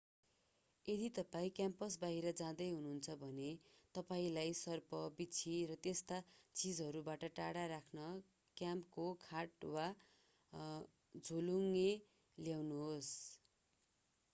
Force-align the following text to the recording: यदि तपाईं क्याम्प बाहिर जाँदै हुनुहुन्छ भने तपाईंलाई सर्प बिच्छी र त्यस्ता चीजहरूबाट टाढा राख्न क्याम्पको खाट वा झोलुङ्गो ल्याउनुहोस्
यदि 0.85 1.07
तपाईं 1.15 1.51
क्याम्प 1.57 1.87
बाहिर 1.99 2.31
जाँदै 2.37 2.65
हुनुहुन्छ 2.69 3.15
भने 3.19 3.49
तपाईंलाई 3.95 4.55
सर्प 4.61 5.01
बिच्छी 5.19 5.53
र 5.67 5.77
त्यस्ता 5.81 6.17
चीजहरूबाट 6.55 7.27
टाढा 7.35 7.67
राख्न 7.69 8.07
क्याम्पको 8.57 9.07
खाट 9.23 9.69
वा 9.71 9.87
झोलुङ्गो 11.21 11.87
ल्याउनुहोस् 12.37 13.15